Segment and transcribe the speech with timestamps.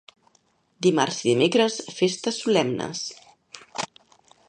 [0.85, 3.07] Dimarts i dimecres, festes solemnes.